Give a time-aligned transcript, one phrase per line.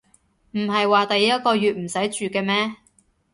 [0.53, 2.75] 唔係話第一個月唔使住嘅咩